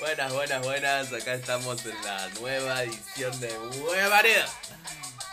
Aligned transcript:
Buenas, 0.00 0.32
buenas, 0.32 0.62
buenas. 0.62 1.12
Acá 1.12 1.34
estamos 1.34 1.84
en 1.86 2.02
la 2.04 2.28
nueva 2.40 2.82
edición 2.82 3.38
de 3.40 3.56
Buen 3.80 4.10
Marido. 4.10 4.44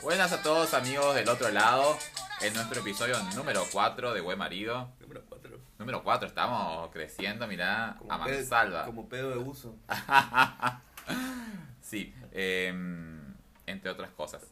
Buenas 0.01 0.31
a 0.31 0.41
todos 0.41 0.73
amigos 0.73 1.13
del 1.13 1.27
otro 1.29 1.49
lado, 1.49 1.97
en 2.41 2.53
nuestro 2.53 2.79
episodio 2.81 3.21
número 3.35 3.65
4 3.71 4.13
de 4.13 4.21
Buen 4.21 4.37
Marido. 4.37 4.91
Número 4.99 5.23
4. 5.27 5.59
Número 5.77 6.03
4, 6.03 6.27
estamos 6.27 6.89
creciendo, 6.91 7.47
mirá, 7.47 7.97
a 8.07 8.17
mansalva. 8.17 8.85
Como 8.85 9.09
pedo 9.09 9.31
de 9.31 9.37
uso. 9.37 9.75
sí, 11.81 12.13
em, 12.31 13.35
entre 13.65 13.91
otras 13.91 14.11
cosas. 14.11 14.43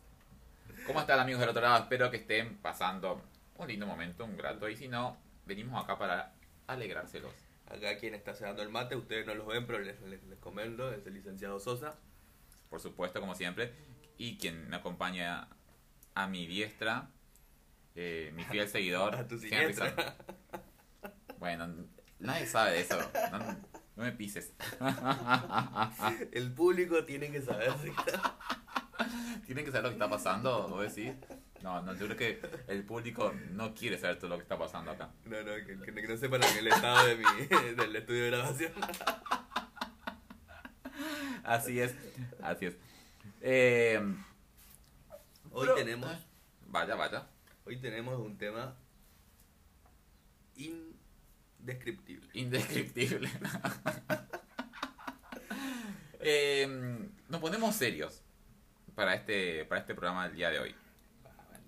¿Cómo 0.85 0.99
están 0.99 1.19
amigos 1.19 1.39
del 1.39 1.49
otro 1.49 1.61
lado? 1.61 1.77
Espero 1.83 2.11
que 2.11 2.17
estén 2.17 2.57
pasando 2.57 3.21
un 3.57 3.67
lindo 3.67 3.85
momento, 3.85 4.25
un 4.25 4.35
grato. 4.35 4.67
Y 4.67 4.75
si 4.75 4.87
no, 4.87 5.17
venimos 5.45 5.83
acá 5.83 5.97
para 5.97 6.33
alegrárselos. 6.71 7.33
Acá 7.65 7.97
quien 7.97 8.15
está 8.15 8.33
cegando 8.33 8.61
el 8.63 8.69
mate, 8.69 8.95
ustedes 8.95 9.25
no 9.27 9.35
los 9.35 9.45
ven, 9.45 9.67
pero 9.67 9.79
les, 9.79 9.99
les, 10.01 10.23
les 10.23 10.39
comento, 10.39 10.91
es 10.91 11.05
el 11.05 11.13
licenciado 11.13 11.59
Sosa. 11.59 11.99
Por 12.69 12.79
supuesto, 12.79 13.19
como 13.19 13.35
siempre. 13.35 13.73
Y 14.17 14.37
quien 14.37 14.69
me 14.69 14.77
acompaña 14.77 15.47
a 16.15 16.27
mi 16.27 16.45
diestra, 16.47 17.09
eh, 17.95 18.31
mi 18.35 18.43
fiel 18.43 18.67
seguidor, 18.69 19.15
A 19.15 19.27
tu 19.27 19.37
siniestra. 19.37 20.15
Bueno, 21.37 21.87
nadie 22.19 22.45
sabe 22.45 22.71
de 22.71 22.81
eso. 22.81 22.97
No, 23.31 23.39
no 23.95 24.03
me 24.03 24.11
pises. 24.11 24.53
El 26.31 26.51
público 26.53 27.05
tiene 27.05 27.31
que 27.31 27.41
saber. 27.41 27.73
Tienen 29.45 29.65
que 29.65 29.71
saber 29.71 29.83
lo 29.83 29.89
que 29.89 29.95
está 29.95 30.09
pasando, 30.09 30.67
¿vos 30.67 30.93
decís? 30.93 31.13
No, 31.61 31.81
no, 31.81 31.93
yo 31.93 32.05
creo 32.07 32.17
que 32.17 32.41
el 32.67 32.83
público 32.83 33.33
no 33.51 33.73
quiere 33.75 33.97
saber 33.97 34.17
todo 34.17 34.29
lo 34.29 34.35
que 34.37 34.43
está 34.43 34.57
pasando 34.57 34.91
acá. 34.91 35.09
No, 35.25 35.37
no, 35.43 35.53
que, 35.65 35.77
que- 35.79 35.93
que 35.93 36.07
no 36.07 36.17
sepan 36.17 36.41
el 36.43 36.67
estado 36.67 37.05
de 37.07 37.15
mi, 37.15 37.23
del 37.75 37.95
estudio 37.95 38.23
de 38.23 38.29
grabación. 38.31 38.71
Así 41.43 41.79
es, 41.79 41.95
así 42.43 42.67
es. 42.67 42.75
Eh, 43.41 43.99
Hoy 45.51 45.65
pero- 45.67 45.75
tenemos, 45.75 46.11
Vaya, 46.67 46.93
vaya. 46.95 47.27
hoy 47.65 47.77
tenemos 47.77 48.19
un 48.19 48.37
tema 48.37 48.75
indescriptible. 50.55 52.29
Indescriptible. 52.33 53.29
Eh, 56.21 56.67
nos 57.29 57.39
ponemos 57.39 57.73
serios 57.77 58.21
para 58.93 59.15
este, 59.15 59.63
para 59.65 59.79
este 59.79 59.95
programa 59.95 60.27
del 60.27 60.35
día 60.35 60.49
de 60.49 60.59
hoy. 60.59 60.75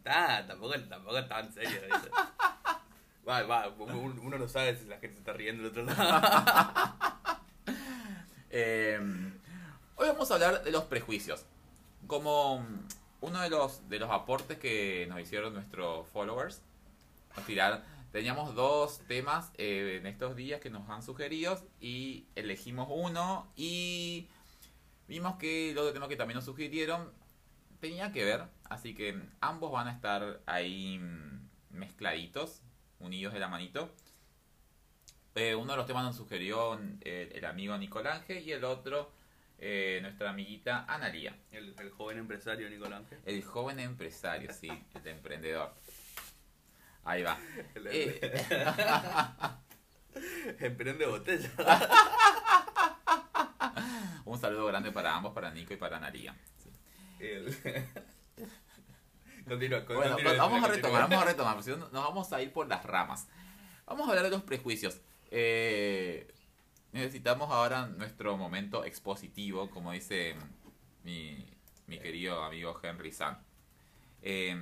Tampoco, 0.03 0.73
tampoco 0.89 1.17
es 1.17 1.27
tan 1.29 1.53
serio. 1.53 1.79
Va, 3.27 3.43
va, 3.43 3.67
un- 3.69 4.17
uno 4.19 4.37
no 4.39 4.47
sabe 4.47 4.75
si 4.75 4.85
la 4.85 4.97
gente 4.97 5.13
se 5.13 5.19
está 5.19 5.31
riendo 5.33 5.61
del 5.61 5.71
otro 5.71 5.83
lado. 5.83 6.21
Eh, 8.53 8.99
hoy 9.95 10.07
vamos 10.09 10.29
a 10.29 10.33
hablar 10.33 10.63
de 10.63 10.71
los 10.71 10.83
prejuicios. 10.85 11.45
Como 12.07 12.65
uno 13.21 13.39
de 13.41 13.49
los, 13.49 13.87
de 13.87 13.99
los 13.99 14.09
aportes 14.09 14.57
que 14.57 15.05
nos 15.07 15.21
hicieron 15.21 15.53
nuestros 15.53 16.07
followers, 16.09 16.61
nos 17.37 17.45
tiraron, 17.45 17.81
teníamos 18.11 18.53
dos 18.55 18.99
temas 19.07 19.51
eh, 19.57 19.99
en 20.01 20.07
estos 20.07 20.35
días 20.35 20.59
que 20.59 20.69
nos 20.69 20.89
han 20.89 21.01
sugerido 21.01 21.61
y 21.79 22.25
elegimos 22.35 22.87
uno 22.91 23.47
y 23.55 24.27
vimos 25.07 25.35
que 25.37 25.71
el 25.71 25.77
otro 25.77 25.93
tema 25.93 26.09
que 26.09 26.17
también 26.17 26.35
nos 26.35 26.45
sugirieron 26.45 27.09
tenía 27.81 28.13
que 28.13 28.23
ver, 28.23 28.45
así 28.69 28.95
que 28.95 29.19
ambos 29.41 29.71
van 29.71 29.87
a 29.87 29.91
estar 29.91 30.39
ahí 30.45 30.99
mm, 30.99 31.49
mezcladitos, 31.71 32.61
unidos 32.99 33.33
de 33.33 33.39
la 33.39 33.49
manito. 33.49 33.93
Eh, 35.35 35.55
uno 35.55 35.73
de 35.73 35.77
los 35.77 35.87
temas 35.87 36.03
nos 36.03 36.15
sugirió 36.15 36.79
eh, 37.01 37.31
el 37.35 37.45
amigo 37.45 37.77
Nicolángel 37.77 38.45
y 38.45 38.51
el 38.51 38.63
otro 38.63 39.11
eh, 39.63 39.99
nuestra 40.01 40.31
amiguita 40.31 40.85
Analía. 40.87 41.35
El, 41.51 41.75
el 41.79 41.91
joven 41.91 42.17
empresario 42.17 42.67
Nicolás 42.69 43.01
Ángel. 43.01 43.19
El 43.25 43.43
joven 43.43 43.79
empresario, 43.79 44.51
sí, 44.53 44.69
el 44.95 45.07
emprendedor. 45.07 45.71
Ahí 47.03 47.23
va. 47.23 47.37
El, 47.75 47.87
emprende 50.59 51.05
botella. 51.05 51.49
un 54.25 54.39
saludo 54.39 54.65
grande 54.67 54.91
para 54.91 55.15
ambos, 55.15 55.33
para 55.33 55.51
Nico 55.51 55.73
y 55.73 55.77
para 55.77 55.97
Analía. 55.97 56.35
El- 57.21 57.55
Continúa, 59.47 59.85
con- 59.85 59.95
Bueno, 59.97 60.13
continúa, 60.13 60.37
vamos 60.37 60.63
a 60.63 60.67
retomar, 60.67 61.01
vamos 61.09 61.21
a 61.23 61.25
retomar, 61.25 61.63
si 61.63 61.71
no 61.71 61.77
nos 61.77 61.91
vamos 61.91 62.31
a 62.31 62.41
ir 62.41 62.53
por 62.53 62.67
las 62.67 62.83
ramas. 62.85 63.27
Vamos 63.85 64.07
a 64.07 64.09
hablar 64.11 64.25
de 64.25 64.31
los 64.31 64.43
prejuicios. 64.43 65.01
Eh, 65.31 66.31
necesitamos 66.93 67.49
ahora 67.51 67.87
nuestro 67.87 68.37
momento 68.37 68.85
expositivo, 68.85 69.69
como 69.69 69.91
dice 69.91 70.35
mi, 71.03 71.45
mi 71.87 71.99
querido 71.99 72.43
amigo 72.43 72.79
Henry 72.81 73.11
San. 73.11 73.37
Eh, 74.21 74.55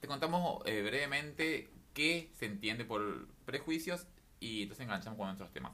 te 0.00 0.08
contamos 0.08 0.62
eh, 0.66 0.82
brevemente 0.82 1.68
qué 1.92 2.30
se 2.38 2.46
entiende 2.46 2.84
por 2.84 3.28
prejuicios 3.44 4.06
y 4.40 4.62
entonces 4.62 4.84
enganchamos 4.84 5.18
con 5.18 5.26
nuestros 5.26 5.52
temas. 5.52 5.72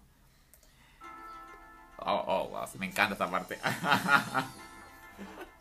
Oh, 1.99 2.25
oh, 2.27 2.49
wow, 2.49 2.67
me 2.79 2.87
encanta 2.87 3.13
esta 3.15 3.31
parte. 3.31 3.59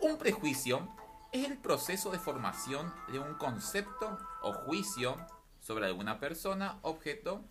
Un 0.06 0.20
prejuicio 0.20 0.88
es 1.32 1.46
el 1.50 1.58
proceso 1.58 2.12
de 2.12 2.20
formación 2.20 2.94
de 3.12 3.18
un 3.18 3.34
concepto 3.36 4.20
o 4.44 4.54
juicio 4.54 5.18
sobre 5.60 5.88
alguna 5.88 6.20
persona, 6.20 6.78
objeto 6.84 7.44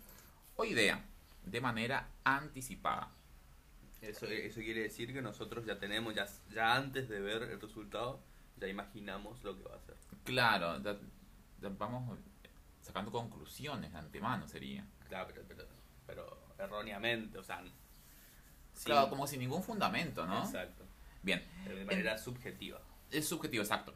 o 0.55 0.63
idea 0.63 1.03
de 1.43 1.59
manera 1.59 2.07
anticipada. 2.23 3.09
Eso, 4.01 4.25
eso 4.27 4.61
quiere 4.61 4.83
decir 4.83 5.11
que 5.11 5.21
nosotros 5.21 5.65
ya 5.65 5.79
tenemos, 5.79 6.15
ya, 6.15 6.27
ya 6.53 6.75
antes 6.75 7.09
de 7.09 7.19
ver 7.19 7.43
el 7.43 7.59
resultado, 7.59 8.21
ya 8.55 8.67
imaginamos 8.69 9.43
lo 9.43 9.57
que 9.57 9.63
va 9.67 9.75
a 9.75 9.79
ser. 9.81 9.97
Claro, 10.23 10.81
ya- 10.81 10.97
ya 11.61 11.69
vamos 11.77 12.17
sacando 12.81 13.11
conclusiones 13.11 13.91
de 13.91 13.97
antemano 13.97 14.47
sería. 14.47 14.85
Claro, 15.09 15.27
pero, 15.33 15.45
pero, 15.45 15.67
pero 16.07 16.39
erróneamente, 16.57 17.37
o 17.37 17.43
sea. 17.43 17.61
sin- 18.73 18.85
Claro, 18.85 19.09
como 19.09 19.27
sin 19.27 19.41
ningún 19.41 19.61
fundamento, 19.61 20.25
¿no? 20.25 20.39
Exacto. 20.45 20.85
Bien, 21.25 21.43
De 21.67 21.83
manera 21.85 22.17
subjetiva. 22.19 22.79
es 23.11 23.27
subjetivo, 23.27 23.63
exacto. 23.63 23.93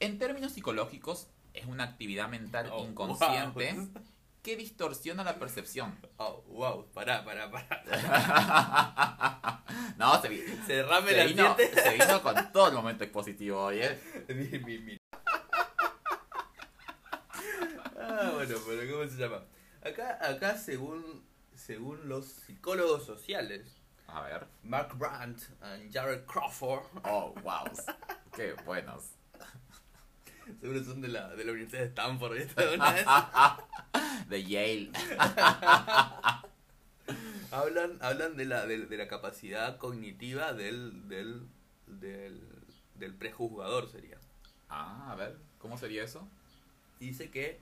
En 0.00 0.18
términos 0.18 0.52
psicológicos, 0.52 1.28
es 1.52 1.66
una 1.66 1.84
actividad 1.84 2.28
mental 2.30 2.70
Oh, 2.72 2.84
inconsciente 2.86 3.74
wow. 3.74 3.90
que 4.42 4.56
distorsiona 4.56 5.22
la 5.22 5.38
percepción. 5.38 5.94
Oh, 6.16 6.42
wow, 6.48 6.90
pará, 6.92 7.24
pará, 7.24 7.50
pará. 7.50 7.84
no, 9.98 10.20
se, 10.22 10.28
vi- 10.30 10.42
Cerrame 10.66 11.10
se 11.10 11.16
la 11.18 11.24
vino, 11.26 11.56
se 11.56 11.92
vino 11.92 12.22
con 12.22 12.52
todo 12.52 12.68
el 12.68 12.74
momento 12.74 13.04
expositivo 13.04 13.62
hoy, 13.64 13.80
¿eh? 13.82 14.00
Ah, 18.04 18.32
bueno, 18.34 18.56
pero 18.66 18.92
¿cómo 18.92 19.08
se 19.08 19.16
llama? 19.16 19.44
Acá, 19.84 20.18
acá 20.20 20.56
según, 20.58 21.24
según 21.54 22.08
los 22.08 22.26
psicólogos 22.26 23.04
sociales, 23.06 23.80
A 24.12 24.20
ver. 24.22 24.46
Mark 24.62 24.94
Brandt 24.98 25.40
y 25.84 25.90
Jared 25.92 26.24
Crawford, 26.26 26.84
Oh, 27.04 27.34
wow. 27.42 27.64
Qué 28.36 28.52
buenos. 28.64 29.04
seguro 30.60 30.84
son 30.84 31.00
de 31.00 31.08
la, 31.08 31.28
de 31.30 31.44
la 31.44 31.52
Universidad 31.52 31.82
de 31.82 31.88
Stanford, 31.88 32.34
¿viste? 32.34 32.74
Una 32.74 32.92
vez. 32.92 33.06
De 34.28 34.44
Yale. 34.44 34.90
hablan, 37.50 37.98
hablan 38.00 38.36
de 38.36 38.44
la, 38.46 38.66
de, 38.66 38.86
de 38.86 38.96
la 38.96 39.08
capacidad 39.08 39.76
cognitiva 39.78 40.52
del, 40.52 41.08
del, 41.08 41.46
del, 41.86 42.40
del 42.94 43.14
prejuzgador, 43.14 43.90
sería. 43.90 44.18
Ah, 44.68 45.10
a 45.12 45.16
ver, 45.16 45.36
¿cómo 45.58 45.76
sería 45.78 46.04
eso? 46.04 46.26
dice 47.00 47.30
que 47.30 47.60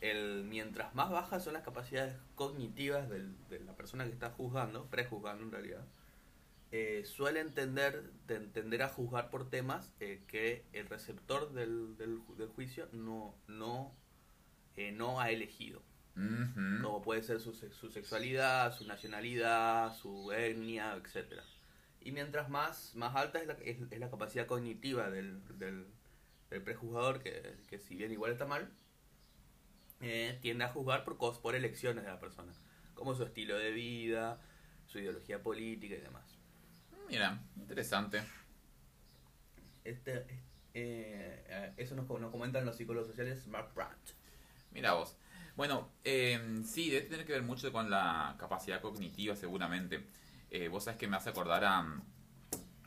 el, 0.00 0.44
mientras 0.44 0.94
más 0.94 1.10
bajas 1.10 1.44
son 1.44 1.54
las 1.54 1.62
capacidades 1.62 2.16
cognitivas 2.34 3.08
del- 3.08 3.34
de 3.48 3.60
la 3.60 3.74
persona 3.76 4.04
que 4.04 4.10
está 4.12 4.30
juzgando, 4.30 4.86
prejuzgando 4.90 5.42
en 5.44 5.50
realidad, 5.52 5.84
eh, 6.72 7.04
suele 7.04 7.44
tender, 7.46 8.10
ten- 8.26 8.50
tender 8.52 8.82
a 8.82 8.88
juzgar 8.88 9.30
por 9.30 9.48
temas 9.48 9.92
eh, 10.00 10.22
que 10.26 10.64
el 10.72 10.86
receptor 10.86 11.52
del, 11.52 11.96
del, 11.96 12.20
del 12.36 12.48
juicio 12.48 12.88
no, 12.92 13.34
no, 13.46 13.94
eh, 14.76 14.90
no 14.92 15.20
ha 15.20 15.30
elegido. 15.30 15.82
Como 16.82 17.02
puede 17.02 17.22
ser 17.22 17.40
su, 17.40 17.52
su 17.54 17.90
sexualidad, 17.90 18.72
su 18.76 18.86
nacionalidad, 18.86 19.94
su 19.94 20.30
etnia, 20.32 20.94
etc. 20.96 21.40
Y 22.00 22.12
mientras 22.12 22.48
más, 22.48 22.94
más 22.94 23.16
alta 23.16 23.40
es 23.40 23.46
la, 23.46 23.54
es, 23.54 23.78
es 23.90 23.98
la 23.98 24.10
capacidad 24.10 24.46
cognitiva 24.46 25.10
del, 25.10 25.42
del, 25.58 25.86
del 26.50 26.62
prejuzgador, 26.62 27.20
que, 27.20 27.56
que 27.68 27.78
si 27.78 27.94
bien 27.96 28.12
igual 28.12 28.30
está 28.32 28.46
mal, 28.46 28.70
eh, 30.04 30.38
tiende 30.40 30.64
a 30.64 30.68
juzgar 30.68 31.04
por, 31.04 31.16
cos- 31.16 31.40
por 31.40 31.54
elecciones 31.54 32.04
de 32.04 32.10
la 32.10 32.20
persona, 32.20 32.52
como 32.94 33.14
su 33.14 33.24
estilo 33.24 33.56
de 33.58 33.70
vida, 33.72 34.40
su 34.86 34.98
ideología 34.98 35.42
política 35.42 35.94
y 35.94 36.00
demás. 36.00 36.38
Mira, 37.08 37.40
interesante. 37.56 38.22
Este, 39.82 40.26
eh, 40.74 41.44
eh, 41.46 41.72
eso 41.76 41.94
nos, 41.94 42.08
nos 42.08 42.30
comentan 42.30 42.64
los 42.64 42.76
psicólogos 42.76 43.08
sociales 43.08 43.46
Mark 43.46 43.72
Brandt. 43.74 44.10
Mira 44.72 44.94
vos. 44.94 45.16
Bueno, 45.56 45.92
eh, 46.02 46.62
sí, 46.64 46.90
debe 46.90 47.06
tener 47.06 47.26
que 47.26 47.32
ver 47.32 47.42
mucho 47.42 47.70
con 47.72 47.90
la 47.90 48.34
capacidad 48.38 48.80
cognitiva 48.80 49.36
seguramente. 49.36 50.06
Eh, 50.50 50.68
vos 50.68 50.84
sabés 50.84 50.98
que 50.98 51.06
me 51.06 51.16
hace 51.16 51.30
acordar 51.30 51.64
a, 51.64 52.02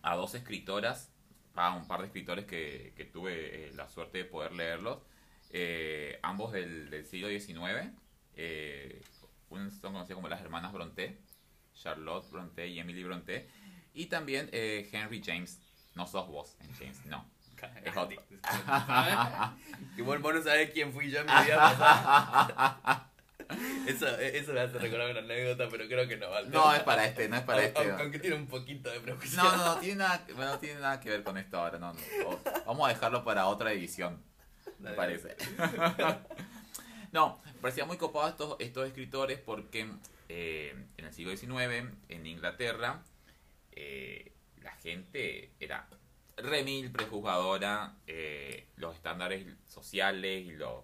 a 0.02 0.16
dos 0.16 0.36
escritoras, 0.36 1.12
a 1.56 1.74
un 1.76 1.88
par 1.88 2.02
de 2.02 2.08
escritores 2.08 2.46
que, 2.46 2.94
que 2.96 3.06
tuve 3.06 3.72
la 3.76 3.88
suerte 3.88 4.20
de 4.20 4.26
poder 4.26 4.52
leerlos, 4.54 5.00
eh, 5.52 6.20
ambos 6.24 6.52
del, 6.54 6.90
del 6.90 7.06
siglo 7.06 7.28
XIX. 7.30 7.92
Eh, 8.36 9.02
son 9.50 9.94
conocidos 9.94 10.16
como 10.18 10.28
las 10.30 10.42
hermanas 10.42 10.74
Bronte, 10.74 11.20
Charlotte 11.74 12.30
Bronte 12.32 12.68
y 12.68 12.80
Emily 12.80 13.04
Bronte, 13.04 13.50
y 13.94 14.08
también 14.08 14.50
eh, 14.52 14.90
Henry 14.92 15.22
James. 15.26 15.60
No 15.96 16.06
sos 16.06 16.28
vos 16.28 16.56
en 16.62 16.74
James, 16.76 17.06
no. 17.08 17.28
Es 17.84 17.98
otro. 17.98 18.22
Igual 19.98 20.20
vos 20.20 20.36
no 20.36 20.44
sabés 20.44 20.70
quién 20.72 20.94
fui 20.94 21.10
yo 21.10 21.22
en 21.22 21.26
mi 21.26 21.32
vida 21.46 21.58
pasada. 21.58 23.10
Eso, 23.88 24.08
eso 24.20 24.54
me 24.54 24.60
hace 24.60 24.78
recordar 24.78 25.10
una 25.12 25.22
anécdota, 25.22 25.68
pero 25.72 25.88
creo 25.88 26.08
que 26.08 26.18
no 26.18 26.30
vale. 26.30 26.50
No, 26.50 26.74
es 26.74 26.82
para 26.82 27.06
este, 27.06 27.30
no 27.30 27.38
es 27.38 27.44
para 27.44 27.64
Aunque- 27.64 27.68
este. 27.80 27.90
Aunque, 27.90 28.04
aunque 28.04 28.20
tiene 28.20 28.36
un 28.36 28.48
poquito 28.48 28.92
de 28.92 29.00
prejuicio. 29.00 29.42
No, 29.42 29.56
no, 29.58 29.66
no 29.66 29.78
tiene 29.80 29.96
nada, 29.96 30.24
bueno, 30.36 30.52
no 30.52 30.60
tiene 30.60 30.80
nada 30.82 31.00
que 31.00 31.10
ver 31.10 31.24
con 31.24 31.38
esto 31.38 31.58
ahora, 31.58 31.80
no, 31.80 31.94
no. 31.94 32.00
O- 32.28 32.40
Vamos 32.68 32.86
a 32.90 32.94
dejarlo 32.94 33.24
para 33.24 33.48
otra 33.48 33.72
edición, 33.72 34.22
me 34.80 34.92
parece. 34.92 35.36
No, 37.14 37.40
me 37.46 37.54
parecía 37.62 37.86
muy 37.86 37.98
copado 37.98 38.28
estos, 38.28 38.56
estos 38.60 38.86
escritores 38.86 39.40
porque 39.40 39.90
eh, 40.28 40.76
en 40.98 41.06
el 41.06 41.14
siglo 41.14 41.36
XIX, 41.36 41.90
en 42.10 42.26
Inglaterra, 42.26 43.02
eh, 43.72 44.34
la 44.62 44.72
gente 44.74 45.52
era 45.60 45.88
remil 46.36 46.92
prejuzgadora, 46.92 47.96
eh, 48.08 48.68
los 48.76 48.94
estándares 48.96 49.48
sociales 49.68 50.46
y 50.46 50.52
los 50.52 50.84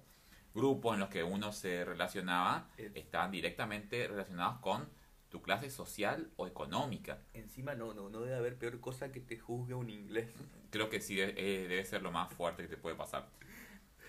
grupos 0.56 0.94
en 0.94 1.02
los 1.02 1.10
que 1.10 1.24
uno 1.24 1.52
se 1.52 1.84
relacionaba 1.84 2.70
Eh. 2.78 2.92
estaban 2.96 3.30
directamente 3.32 4.08
relacionados 4.08 4.60
con 4.60 4.88
tu 5.30 5.42
clase 5.42 5.70
social 5.70 6.30
o 6.38 6.48
económica. 6.48 7.20
Encima 7.34 7.76
no, 7.76 7.94
no, 7.94 8.10
no 8.10 8.22
debe 8.22 8.36
haber 8.36 8.56
peor 8.58 8.80
cosa 8.80 9.12
que 9.12 9.20
te 9.20 9.38
juzgue 9.38 9.74
un 9.74 9.90
inglés. 9.90 10.30
Creo 10.70 10.90
que 10.90 11.02
sí 11.02 11.20
eh, 11.20 11.34
debe 11.68 11.84
ser 11.86 12.02
lo 12.02 12.12
más 12.12 12.32
fuerte 12.34 12.64
que 12.64 12.70
te 12.70 12.78
puede 12.78 12.96
pasar. 12.96 13.28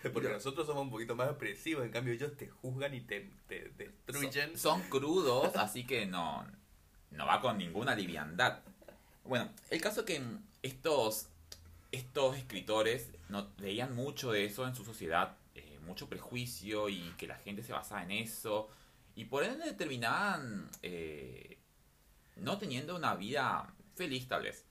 Porque 0.13 0.29
nosotros 0.29 0.67
somos 0.67 0.83
un 0.83 0.91
poquito 0.91 1.15
más 1.15 1.29
expresivos, 1.29 1.85
en 1.85 1.91
cambio 1.91 2.13
ellos 2.13 2.37
te 2.37 2.49
juzgan 2.49 2.95
y 2.95 3.01
te, 3.01 3.31
te 3.49 3.71
destruyen. 3.77 4.57
Son, 4.59 4.81
son 4.81 4.91
crudos, 4.91 5.55
así 5.57 5.87
que 5.87 6.07
no, 6.07 6.47
no 7.11 7.27
va 7.27 7.41
con 7.41 7.59
ninguna 7.59 7.95
liviandad. 7.95 8.61
Bueno, 9.25 9.51
el 9.71 9.81
caso 9.81 10.01
es 10.01 10.07
que 10.07 10.23
estos, 10.63 11.29
estos 11.93 12.37
escritores 12.37 13.11
no, 13.29 13.49
veían 13.59 13.95
mucho 13.95 14.33
de 14.33 14.45
eso 14.45 14.67
en 14.67 14.75
su 14.75 14.85
sociedad, 14.85 15.37
eh, 15.55 15.79
mucho 15.87 16.09
prejuicio 16.09 16.89
y 16.89 17.15
que 17.17 17.27
la 17.27 17.37
gente 17.37 17.63
se 17.63 17.73
basaba 17.73 18.03
en 18.03 18.11
eso, 18.11 18.69
y 19.17 19.25
por 19.27 19.45
ende 19.45 19.73
terminaban 19.73 20.69
eh, 20.83 21.59
no 22.37 22.59
teniendo 22.59 22.97
una 22.97 23.15
vida 23.15 23.73
feliz 23.95 24.29
tal 24.29 24.43
vez. 24.43 24.65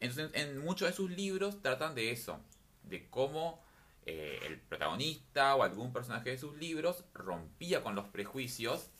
Entonces, 0.00 0.30
en 0.34 0.58
muchos 0.58 0.88
de 0.88 0.94
sus 0.94 1.10
libros 1.10 1.62
tratan 1.62 1.94
de 1.94 2.10
eso, 2.10 2.38
de 2.82 3.08
cómo 3.08 3.64
eh, 4.06 4.38
el 4.46 4.60
protagonista 4.60 5.54
o 5.56 5.62
algún 5.62 5.92
personaje 5.92 6.30
de 6.30 6.38
sus 6.38 6.56
libros 6.56 7.04
rompía 7.12 7.82
con 7.82 7.94
los 7.94 8.06
prejuicios 8.08 8.90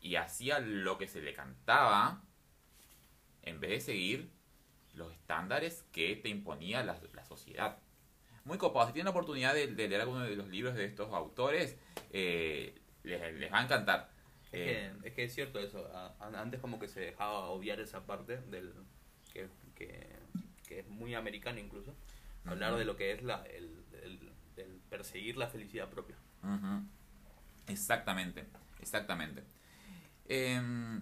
y 0.00 0.16
hacía 0.16 0.58
lo 0.60 0.98
que 0.98 1.06
se 1.08 1.20
le 1.22 1.32
cantaba 1.34 2.22
en 3.42 3.60
vez 3.60 3.70
de 3.70 3.80
seguir 3.80 4.30
los 4.94 5.12
estándares 5.12 5.84
que 5.92 6.16
te 6.16 6.28
imponía 6.28 6.82
la, 6.82 6.98
la 7.14 7.24
sociedad. 7.24 7.78
Muy 8.44 8.58
copado. 8.58 8.86
Si 8.86 8.92
tienen 8.94 9.06
la 9.06 9.10
oportunidad 9.10 9.54
de, 9.54 9.66
de 9.68 9.88
leer 9.88 10.00
alguno 10.00 10.24
de 10.24 10.34
los 10.34 10.48
libros 10.48 10.74
de 10.74 10.86
estos 10.86 11.12
autores, 11.12 11.76
eh, 12.10 12.74
les, 13.02 13.34
les 13.34 13.52
va 13.52 13.58
a 13.60 13.64
encantar. 13.64 14.10
Es, 14.52 14.60
Eh, 14.60 14.92
que, 15.02 15.08
es 15.08 15.14
que 15.14 15.24
es 15.24 15.34
cierto 15.34 15.58
eso. 15.60 15.90
Antes 16.20 16.60
como 16.60 16.78
que 16.78 16.88
se 16.88 17.00
dejaba 17.00 17.50
obviar 17.50 17.80
esa 17.80 18.06
parte 18.06 18.38
del 18.38 18.72
que, 19.32 19.48
que, 19.74 20.06
que 20.66 20.80
es 20.80 20.88
muy 20.88 21.14
americana 21.14 21.60
incluso. 21.60 21.94
Hablar 22.46 22.76
de 22.76 22.84
lo 22.86 22.96
que 22.96 23.12
es 23.12 23.22
la, 23.22 23.44
el, 23.44 23.77
el- 24.58 24.80
perseguir 24.90 25.36
la 25.36 25.48
felicidad 25.48 25.88
propia. 25.88 26.16
Exactamente, 27.66 28.46
exactamente. 28.80 29.44
Em, 30.28 31.00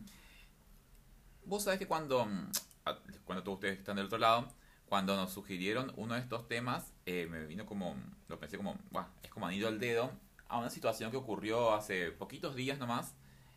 Vos 1.44 1.62
sabés 1.64 1.78
que 1.78 1.86
cuando, 1.86 2.26
mm, 2.26 2.50
cuando 3.24 3.42
todos 3.44 3.56
ustedes 3.56 3.78
están 3.78 3.96
del 3.96 4.06
otro 4.06 4.18
lado, 4.18 4.48
cuando 4.88 5.16
nos 5.16 5.32
sugirieron 5.32 5.92
uno 5.96 6.14
de 6.14 6.20
estos 6.20 6.48
temas, 6.48 6.92
eh, 7.06 7.26
me 7.30 7.46
vino 7.46 7.66
como, 7.66 7.96
lo 8.28 8.38
pensé 8.38 8.56
como, 8.56 8.76
"Buah, 8.90 9.06
es 9.22 9.30
como 9.30 9.46
anillo 9.46 9.68
al 9.68 9.78
dedo, 9.78 10.10
a 10.48 10.58
una 10.58 10.70
situación 10.70 11.10
que 11.10 11.16
ocurrió 11.16 11.74
hace 11.74 12.10
poquitos 12.12 12.54
días 12.56 12.78
nomás 12.78 13.14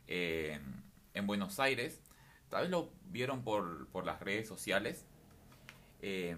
eh, 0.08 0.60
en 1.14 1.28
Buenos 1.28 1.60
Aires. 1.60 2.02
Tal 2.50 2.62
vez 2.64 2.72
lo 2.72 2.92
vieron 3.06 3.44
por, 3.44 3.88
por 3.90 4.06
las 4.06 4.20
redes 4.22 4.48
sociales. 4.48 5.06
Eh, 6.02 6.36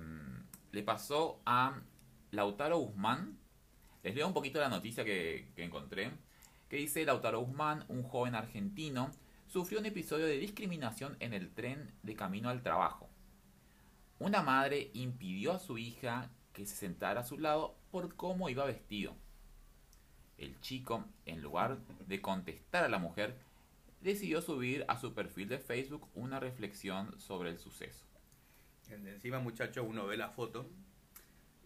le 0.72 0.84
pasó 0.84 1.42
a 1.46 1.80
Lautaro 2.32 2.78
Guzmán. 2.80 3.38
Les 4.04 4.16
leo 4.16 4.28
un 4.28 4.34
poquito 4.34 4.60
la 4.60 4.70
noticia 4.70 5.04
que, 5.06 5.52
encontré. 5.58 6.12
Que 6.70 6.78
dice 6.78 7.04
Lautaro 7.06 7.42
Guzmán, 7.42 7.86
un 7.90 8.04
joven 8.04 8.36
argentino, 8.36 9.12
sufrió 9.48 9.80
un 9.80 9.86
episodio 9.86 10.26
de 10.26 10.38
discriminación 10.38 11.18
en 11.20 11.34
el 11.34 11.52
tren 11.52 11.92
de 12.04 12.16
camino 12.16 12.50
al 12.50 12.64
trabajo. 12.64 13.10
Una 14.20 14.42
madre 14.42 14.90
impidió 14.94 15.52
a 15.54 15.60
su 15.60 15.78
hija 15.78 16.30
que 16.54 16.66
se 16.66 16.76
sentara 16.76 17.22
a 17.22 17.26
su 17.26 17.38
lado 17.38 17.76
por 17.92 18.16
cómo 18.16 18.50
iba 18.50 18.66
vestido. 18.66 19.16
El 20.38 20.60
chico, 20.62 21.06
en 21.26 21.42
lugar 21.42 21.78
de 22.08 22.22
contestar 22.22 22.84
a 22.86 22.90
la 22.90 22.98
mujer, 23.00 23.38
decidió 24.02 24.42
subir 24.42 24.86
a 24.88 24.98
su 25.00 25.14
perfil 25.14 25.50
de 25.50 25.60
Facebook 25.60 26.08
una 26.16 26.40
reflexión 26.40 27.20
sobre 27.20 27.50
el 27.52 27.60
suceso. 27.60 28.06
En- 28.90 29.08
Encima, 29.08 29.40
muchacho, 29.40 29.84
uno 29.84 30.08
ve 30.08 30.18
la 30.18 30.30
foto 30.30 30.68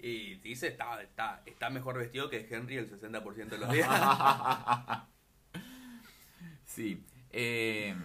y 0.07 0.35
dice, 0.35 0.67
está, 0.67 1.01
está, 1.01 1.41
está 1.47 1.71
mejor 1.71 1.97
vestido 1.97 2.29
que 2.29 2.47
Henry 2.47 2.77
el 2.77 2.87
60% 2.91 3.47
de 3.47 3.57
los 3.57 3.71
días. 3.71 3.89
Sí. 6.65 7.03
eh, 7.31 7.95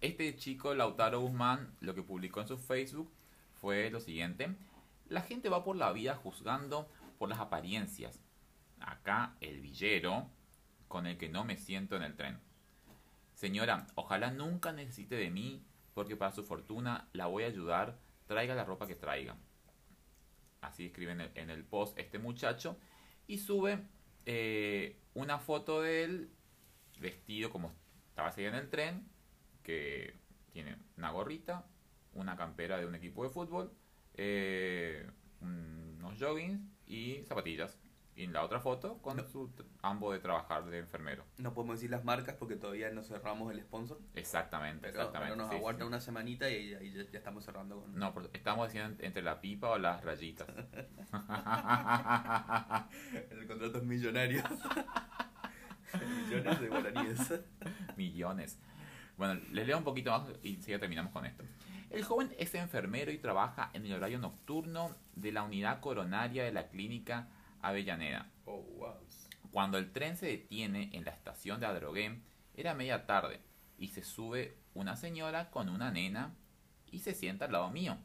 este 0.00 0.36
chico, 0.36 0.74
Lautaro 0.74 1.20
Guzmán, 1.20 1.74
lo 1.80 1.96
que 1.96 2.02
publicó 2.02 2.42
en 2.42 2.48
su 2.48 2.58
Facebook 2.58 3.10
fue 3.60 3.90
lo 3.90 3.98
siguiente. 3.98 4.54
La 5.08 5.22
gente 5.22 5.48
va 5.48 5.64
por 5.64 5.74
la 5.74 5.90
vida 5.92 6.14
juzgando 6.14 6.88
por 7.18 7.28
las 7.28 7.40
apariencias. 7.40 8.20
Acá 8.80 9.34
el 9.40 9.60
villero 9.60 10.28
con 10.86 11.06
el 11.06 11.16
que 11.18 11.28
no 11.28 11.44
me 11.44 11.56
siento 11.56 11.96
en 11.96 12.02
el 12.04 12.14
tren. 12.14 12.38
Señora, 13.34 13.88
ojalá 13.96 14.30
nunca 14.30 14.72
necesite 14.72 15.16
de 15.16 15.30
mí 15.30 15.64
porque 15.94 16.14
para 16.14 16.30
su 16.32 16.44
fortuna 16.44 17.08
la 17.12 17.26
voy 17.26 17.42
a 17.44 17.48
ayudar, 17.48 17.98
traiga 18.26 18.54
la 18.54 18.64
ropa 18.64 18.86
que 18.86 18.94
traiga. 18.94 19.36
Así 20.66 20.86
escribe 20.86 21.12
en 21.12 21.50
el, 21.50 21.64
post 21.64 21.96
este 21.98 22.18
muchacho 22.18 22.76
y 23.28 23.38
sube 23.38 23.78
eh, 24.24 24.98
una 25.14 25.38
foto 25.38 25.80
de 25.80 26.02
él 26.04 26.30
vestido 26.98 27.50
como 27.50 27.72
estaba 28.08 28.32
en 28.36 28.54
el 28.54 28.68
tren, 28.68 29.08
que 29.62 30.16
tiene 30.52 30.76
una 30.96 31.10
gorrita, 31.10 31.66
una 32.14 32.36
campera 32.36 32.78
de 32.78 32.86
un 32.86 32.96
equipo 32.96 33.22
de 33.22 33.30
fútbol, 33.30 33.72
eh, 34.14 35.08
unos 35.40 36.18
joggings 36.18 36.60
y 36.86 37.22
zapatillas. 37.26 37.78
Y 38.16 38.24
en 38.24 38.32
la 38.32 38.42
otra 38.42 38.60
foto 38.60 38.96
con 39.02 39.18
No. 39.18 39.24
su 39.28 39.48
t- 39.48 39.62
ambo 39.82 40.10
de 40.10 40.20
trabajar 40.20 40.64
de 40.64 40.78
enfermero. 40.78 41.22
No 41.36 41.52
podemos 41.52 41.76
decir 41.76 41.90
las 41.90 42.02
marcas 42.02 42.34
porque 42.36 42.56
todavía 42.56 42.90
no 42.90 43.02
cerramos 43.02 43.52
el 43.52 43.60
sponsor. 43.60 44.00
Exactamente, 44.14 44.88
Pero, 44.88 45.00
exactamente. 45.02 45.34
pero 45.34 45.42
nos 45.44 45.50
sí, 45.50 45.56
aguanta 45.56 45.84
sí. 45.84 45.88
una 45.88 46.00
semanita 46.00 46.48
y, 46.48 46.72
y 46.80 46.92
ya, 46.92 47.02
ya 47.10 47.18
estamos 47.18 47.44
cerrando 47.44 47.82
con... 47.82 47.94
No, 47.94 48.14
pero 48.14 48.30
estamos 48.32 48.68
diciendo 48.72 48.96
entre 49.04 49.22
la 49.22 49.38
pipa 49.42 49.68
o 49.68 49.76
las 49.78 50.02
rayitas. 50.02 50.48
El 53.30 53.46
contrato 53.46 53.78
es 53.78 53.84
millonario. 53.84 54.42
Millones 56.26 56.60
de 56.60 56.68
guaraníes. 56.68 57.34
Millones. 57.96 58.58
Bueno, 59.16 59.40
les 59.52 59.66
leo 59.66 59.78
un 59.78 59.84
poquito 59.84 60.10
más 60.10 60.28
y 60.42 60.56
ya 60.58 60.78
terminamos 60.78 61.12
con 61.12 61.24
esto. 61.26 61.44
El 61.90 62.04
joven 62.04 62.34
es 62.38 62.54
enfermero 62.54 63.10
y 63.12 63.18
trabaja 63.18 63.70
en 63.72 63.86
el 63.86 63.92
horario 63.94 64.18
nocturno 64.18 64.94
de 65.14 65.32
la 65.32 65.42
unidad 65.42 65.80
coronaria 65.80 66.44
de 66.44 66.52
la 66.52 66.68
clínica 66.68 67.28
Avellaneda. 67.62 68.30
Oh, 68.44 68.62
wow. 68.78 68.94
Cuando 69.50 69.78
el 69.78 69.92
tren 69.92 70.16
se 70.16 70.26
detiene 70.26 70.90
en 70.92 71.04
la 71.04 71.12
estación 71.12 71.60
de 71.60 71.66
Adrogué, 71.66 72.20
era 72.54 72.74
media 72.74 73.06
tarde 73.06 73.40
y 73.78 73.88
se 73.88 74.02
sube 74.02 74.56
una 74.74 74.96
señora 74.96 75.50
con 75.50 75.68
una 75.68 75.90
nena 75.90 76.34
y 76.90 77.00
se 77.00 77.14
sienta 77.14 77.46
al 77.46 77.52
lado 77.52 77.70
mío. 77.70 77.96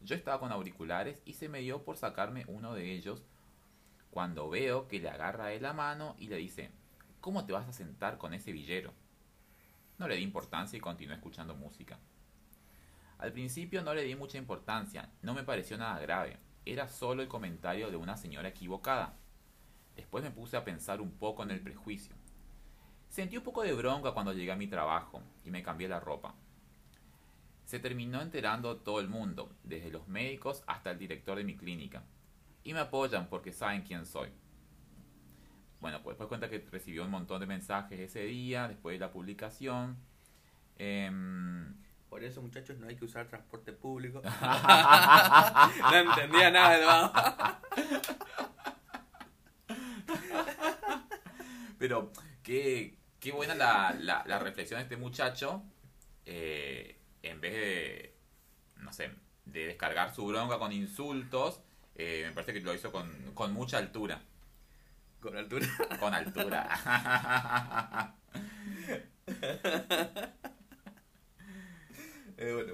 Yo 0.00 0.16
estaba 0.16 0.40
con 0.40 0.50
auriculares 0.52 1.22
y 1.24 1.34
se 1.34 1.48
me 1.48 1.60
dio 1.60 1.84
por 1.84 1.96
sacarme 1.96 2.44
uno 2.48 2.74
de 2.74 2.92
ellos 2.92 3.22
cuando 4.10 4.50
veo 4.50 4.88
que 4.88 5.00
le 5.00 5.08
agarra 5.08 5.46
de 5.46 5.60
la 5.60 5.72
mano 5.72 6.16
y 6.18 6.28
le 6.28 6.36
dice, 6.36 6.70
¿cómo 7.20 7.46
te 7.46 7.52
vas 7.52 7.68
a 7.68 7.72
sentar 7.72 8.18
con 8.18 8.34
ese 8.34 8.52
villero? 8.52 8.92
No 9.98 10.08
le 10.08 10.16
di 10.16 10.22
importancia 10.22 10.76
y 10.76 10.80
continué 10.80 11.16
escuchando 11.16 11.54
música. 11.54 11.98
Al 13.18 13.32
principio 13.32 13.82
no 13.82 13.94
le 13.94 14.02
di 14.02 14.16
mucha 14.16 14.36
importancia, 14.36 15.08
no 15.22 15.32
me 15.32 15.44
pareció 15.44 15.78
nada 15.78 16.00
grave, 16.00 16.38
era 16.64 16.88
solo 16.88 17.22
el 17.22 17.28
comentario 17.28 17.90
de 17.90 17.96
una 17.96 18.16
señora 18.16 18.48
equivocada. 18.48 19.16
Después 19.96 20.24
me 20.24 20.30
puse 20.30 20.56
a 20.56 20.64
pensar 20.64 21.00
un 21.00 21.12
poco 21.12 21.42
en 21.42 21.50
el 21.50 21.60
prejuicio. 21.60 22.14
Sentí 23.08 23.36
un 23.36 23.42
poco 23.42 23.62
de 23.62 23.74
bronca 23.74 24.12
cuando 24.12 24.32
llegué 24.32 24.52
a 24.52 24.56
mi 24.56 24.66
trabajo 24.66 25.22
y 25.44 25.50
me 25.50 25.62
cambié 25.62 25.88
la 25.88 26.00
ropa. 26.00 26.34
Se 27.64 27.78
terminó 27.78 28.20
enterando 28.20 28.78
todo 28.78 29.00
el 29.00 29.08
mundo, 29.08 29.50
desde 29.62 29.90
los 29.90 30.08
médicos 30.08 30.62
hasta 30.66 30.90
el 30.90 30.98
director 30.98 31.36
de 31.36 31.44
mi 31.44 31.56
clínica. 31.56 32.04
Y 32.64 32.72
me 32.72 32.80
apoyan 32.80 33.28
porque 33.28 33.52
saben 33.52 33.82
quién 33.82 34.06
soy. 34.06 34.30
Bueno, 35.80 36.00
pues 36.02 36.14
después 36.14 36.28
cuenta 36.28 36.48
que 36.48 36.64
recibió 36.70 37.04
un 37.04 37.10
montón 37.10 37.40
de 37.40 37.46
mensajes 37.46 37.98
ese 37.98 38.24
día, 38.24 38.68
después 38.68 38.94
de 38.94 39.00
la 39.00 39.10
publicación. 39.10 39.96
Em, 40.76 41.74
Por 42.12 42.22
eso, 42.24 42.42
muchachos, 42.42 42.76
no 42.78 42.88
hay 42.88 42.94
que 42.94 43.06
usar 43.06 43.26
transporte 43.26 43.72
público. 43.72 44.20
no 45.90 45.96
entendía 45.96 46.50
nada, 46.50 47.58
Pero 51.78 52.12
qué, 52.42 52.96
qué 53.20 53.32
buena 53.32 53.54
la, 53.54 53.96
la, 53.98 54.22
la 54.26 54.38
reflexión 54.38 54.78
de 54.78 54.82
este 54.84 54.96
muchacho. 54.96 55.62
eh, 56.26 56.98
en 57.22 57.40
vez 57.40 57.52
de, 57.54 58.14
no 58.78 58.92
sé, 58.92 59.10
de 59.46 59.66
descargar 59.66 60.14
su 60.14 60.26
bronca 60.26 60.58
con 60.58 60.72
insultos, 60.72 61.60
eh, 61.96 62.24
me 62.26 62.32
parece 62.32 62.52
que 62.54 62.60
lo 62.60 62.74
hizo 62.74 62.92
con, 62.92 63.32
con 63.34 63.52
mucha 63.54 63.78
altura. 63.78 64.22
Con 65.20 65.36
altura. 65.36 65.66
Con 66.00 66.14
altura. 66.14 66.68
Eh, 72.42 72.52
bueno, 72.54 72.72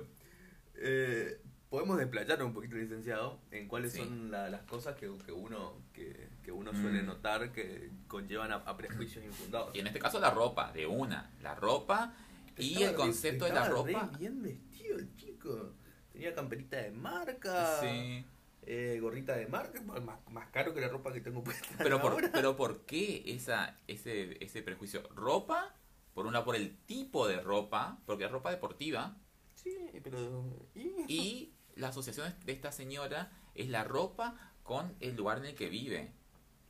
eh, 0.76 1.40
podemos 1.68 1.98
desplayar 1.98 2.42
un 2.42 2.54
poquito, 2.54 2.76
licenciado, 2.76 3.40
en 3.50 3.68
cuáles 3.68 3.92
Sí. 3.92 3.98
son 3.98 4.30
la- 4.30 4.48
las 4.48 4.62
cosas 4.62 4.96
que, 4.96 5.10
que 5.26 5.32
uno 5.32 5.82
que, 5.92 6.28
que 6.42 6.50
uno 6.52 6.72
suele 6.72 7.02
Mm. 7.02 7.06
notar 7.06 7.52
que 7.52 7.90
conllevan 8.06 8.52
a, 8.52 8.56
a 8.56 8.76
prejuicios 8.76 9.24
infundados. 9.24 9.74
y 9.74 9.80
en 9.80 9.86
este 9.88 9.98
caso 9.98 10.18
la 10.20 10.30
ropa, 10.30 10.72
de 10.72 10.86
una. 10.86 11.30
La 11.42 11.54
ropa 11.54 12.14
y 12.56 12.82
el 12.82 12.90
re- 12.90 12.96
concepto 12.96 13.44
de 13.44 13.52
la 13.52 13.64
estaba 13.66 13.84
re 13.84 13.92
ropa. 13.92 14.16
bien 14.18 14.42
vestido 14.42 14.96
el 14.98 15.14
chico. 15.16 15.74
Tenía 16.12 16.34
camperita 16.34 16.78
de 16.78 16.90
marca, 16.90 17.80
Sí. 17.80 18.24
eh, 18.62 18.98
gorrita 19.00 19.36
de 19.36 19.46
marca, 19.46 19.80
más, 19.82 20.00
más 20.30 20.48
caro 20.50 20.72
que 20.74 20.80
la 20.80 20.88
ropa 20.88 21.12
que 21.12 21.20
tengo 21.20 21.44
puesta 21.44 21.66
Pero 21.78 22.00
por, 22.00 22.12
ahora. 22.12 22.30
pero 22.32 22.56
¿por 22.56 22.86
qué 22.86 23.22
esa, 23.26 23.76
ese, 23.86 24.42
ese 24.42 24.62
prejuicio? 24.62 25.02
Ropa, 25.14 25.74
por 26.14 26.26
una 26.26 26.44
por 26.44 26.56
el 26.56 26.76
tipo 26.86 27.28
de 27.28 27.40
ropa, 27.40 27.98
porque 28.06 28.24
es 28.24 28.30
ropa 28.30 28.50
deportiva, 28.50 29.16
Sí, 29.62 29.76
pero... 30.02 30.44
¿y? 30.74 31.04
y 31.08 31.54
la 31.74 31.88
asociación 31.88 32.32
de 32.44 32.52
esta 32.52 32.70
señora 32.70 33.32
es 33.54 33.68
la 33.68 33.82
ropa 33.82 34.52
con 34.62 34.94
el 35.00 35.16
lugar 35.16 35.38
en 35.38 35.46
el 35.46 35.54
que 35.54 35.68
vive. 35.68 36.12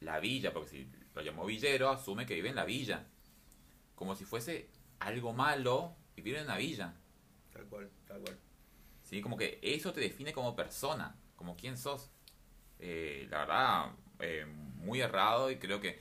La 0.01 0.21
villa, 0.21 0.53
porque 0.53 0.69
si 0.71 0.91
lo 1.15 1.23
llamó 1.23 1.45
villero, 1.45 1.91
asume 1.91 2.25
que 2.25 2.35
vive 2.35 2.49
en 2.49 2.55
la 2.55 2.65
villa. 2.65 3.07
Como 3.95 4.15
si 4.15 4.25
fuese 4.25 4.71
algo 5.01 5.33
malo 5.33 5.97
vivir 6.17 6.37
en 6.37 6.45
una 6.45 6.57
villa. 6.57 6.95
Tal 7.53 7.67
cual, 7.67 7.91
tal 8.07 8.21
cual. 8.21 8.39
¿sí? 9.03 9.21
Como 9.21 9.37
que 9.37 9.59
eso 9.63 9.93
te 9.93 10.01
define 10.01 10.33
como 10.33 10.57
persona, 10.57 11.17
como 11.37 11.57
quién 11.57 11.77
sos. 11.77 12.11
Eh, 12.79 13.27
la 13.31 13.39
verdad, 13.39 13.93
eh, 14.21 14.47
muy 14.47 15.01
errado 15.01 15.51
y 15.51 15.59
creo 15.59 15.81
que 15.81 16.01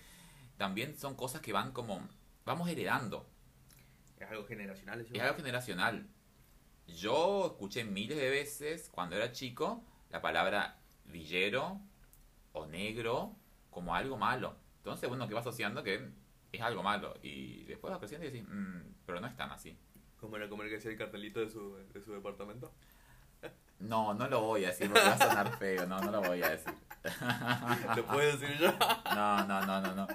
también 0.58 0.98
son 0.98 1.16
cosas 1.16 1.42
que 1.42 1.52
van 1.52 1.72
como, 1.72 2.08
vamos 2.46 2.70
heredando. 2.70 3.28
Es 4.20 4.30
algo 4.30 4.46
generacional. 4.46 5.02
eso. 5.02 5.14
Es 5.14 5.22
algo 5.22 5.36
generacional. 5.36 6.08
Yo 6.88 7.48
escuché 7.48 7.84
miles 7.84 8.18
de 8.18 8.30
veces 8.30 8.90
cuando 8.90 9.16
era 9.16 9.32
chico 9.32 9.84
la 10.10 10.22
palabra 10.22 10.80
villero 11.06 11.80
o 12.54 12.66
negro 12.66 13.36
como 13.70 13.94
algo 13.94 14.18
malo. 14.18 14.56
Entonces 14.78 15.10
uno 15.12 15.28
que 15.28 15.34
va 15.34 15.42
asociando 15.42 15.84
que 15.84 16.10
es 16.52 16.62
algo 16.62 16.82
malo 16.82 17.14
y 17.22 17.64
después 17.66 17.94
va 17.94 18.00
creciendo 18.00 18.26
y 18.26 18.32
decís, 18.32 18.48
"Mm, 18.50 18.82
pero 19.06 19.20
no 19.20 19.28
es 19.28 19.36
tan 19.36 19.52
así. 19.52 19.78
Como 20.20 20.38
era 20.38 20.50
como 20.50 20.64
el 20.64 20.70
que 20.70 20.78
hacía 20.78 20.92
el 20.92 20.98
cartelito 20.98 21.40
de 21.40 21.50
su, 21.50 21.76
de 21.94 22.02
su 22.02 22.14
departamento. 22.14 22.72
No, 23.80 24.16
no 24.16 24.28
lo 24.28 24.42
voy 24.42 24.66
a 24.66 24.70
decir 24.70 24.90
porque 24.92 25.08
va 25.08 25.14
a 25.14 25.18
sonar 25.20 25.58
feo, 25.60 25.86
no, 25.86 26.00
no 26.02 26.10
lo 26.10 26.22
voy 26.24 26.42
a 26.42 26.50
decir. 26.50 26.74
¿Lo 27.96 28.06
puedo 28.08 28.36
decir 28.36 28.58
yo? 28.58 28.74
No, 29.14 29.46
no, 29.46 29.64
no, 29.68 29.82
no, 29.82 29.94
no. 29.94 30.08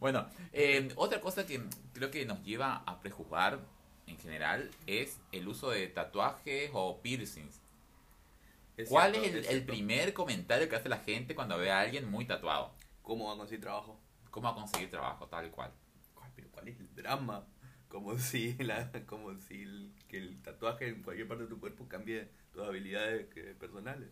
bueno, 0.00 0.26
eh, 0.52 0.90
otra 0.96 1.20
cosa 1.20 1.44
que 1.46 1.62
creo 2.02 2.10
que 2.10 2.26
nos 2.26 2.42
lleva 2.42 2.82
a 2.84 2.98
prejuzgar 2.98 3.60
en 4.08 4.18
general 4.18 4.68
es 4.88 5.20
el 5.30 5.46
uso 5.46 5.70
de 5.70 5.86
tatuajes 5.86 6.68
o 6.72 7.00
piercings. 7.00 7.60
Es 8.76 8.88
¿Cuál 8.88 9.14
cierto, 9.14 9.38
es 9.38 9.48
el, 9.50 9.64
primer 9.64 10.12
comentario 10.12 10.68
que 10.68 10.74
hace 10.74 10.88
la 10.88 10.98
gente 10.98 11.36
cuando 11.36 11.56
ve 11.58 11.70
a 11.70 11.78
alguien 11.78 12.10
muy 12.10 12.24
tatuado? 12.24 12.72
¿Cómo 13.02 13.26
va 13.26 13.34
a 13.34 13.36
conseguir 13.36 13.60
trabajo? 13.60 14.00
¿Cómo 14.32 14.48
va 14.48 14.52
a 14.52 14.56
conseguir 14.56 14.90
trabajo? 14.90 15.28
Tal 15.28 15.48
cual. 15.52 15.70
Pero 16.34 16.48
¿cuál 16.50 16.66
es 16.66 16.80
el 16.80 16.92
drama? 16.92 17.46
Como 17.86 18.18
si, 18.18 18.54
la, 18.54 18.90
como 19.06 19.38
si 19.38 19.62
el, 19.62 19.92
que 20.08 20.18
el 20.18 20.42
tatuaje 20.42 20.88
en 20.88 21.04
cualquier 21.04 21.28
parte 21.28 21.44
de 21.44 21.50
tu 21.50 21.60
cuerpo 21.60 21.86
cambie 21.86 22.28
tus 22.52 22.64
habilidades 22.66 23.26
personales. 23.60 24.08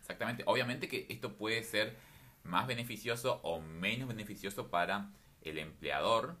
Exactamente. 0.00 0.42
Obviamente 0.46 0.88
que 0.88 1.06
esto 1.08 1.36
puede 1.36 1.62
ser 1.62 1.94
más 2.42 2.66
beneficioso 2.66 3.38
o 3.44 3.60
menos 3.60 4.08
beneficioso 4.08 4.70
para 4.70 5.12
el 5.42 5.58
empleador, 5.58 6.36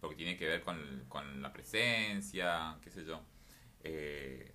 porque 0.00 0.16
tiene 0.16 0.36
que 0.36 0.46
ver 0.46 0.62
con, 0.62 1.04
con 1.08 1.42
la 1.42 1.52
presencia, 1.52 2.78
qué 2.82 2.90
sé 2.90 3.04
yo. 3.04 3.22
Eh, 3.84 4.52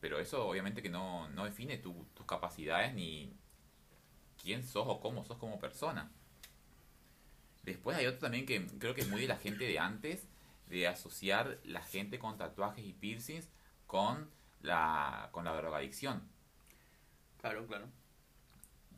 pero 0.00 0.18
eso 0.20 0.46
obviamente 0.48 0.82
que 0.82 0.90
no, 0.90 1.28
no 1.30 1.44
define 1.44 1.78
tu- 1.78 2.06
tus 2.14 2.26
capacidades 2.26 2.94
ni 2.94 3.34
quién 4.40 4.62
sos 4.62 4.84
o 4.86 5.00
cómo 5.00 5.24
sos 5.24 5.38
como 5.38 5.58
persona. 5.58 6.10
Después 7.64 7.96
hay 7.96 8.06
otro 8.06 8.20
también 8.20 8.46
que 8.46 8.64
creo 8.78 8.94
que 8.94 9.00
es 9.02 9.08
muy 9.08 9.20
de 9.22 9.26
la 9.28 9.36
gente 9.36 9.64
de 9.64 9.78
antes, 9.78 10.28
de 10.68 10.86
asociar 10.86 11.58
la 11.64 11.82
gente 11.82 12.18
con 12.18 12.36
tatuajes 12.38 12.84
y 12.84 12.92
piercings 12.92 13.48
con 13.86 14.30
la, 14.60 15.28
con 15.32 15.44
la 15.44 15.54
drogadicción. 15.54 16.28
Claro, 17.40 17.66
claro. 17.66 17.86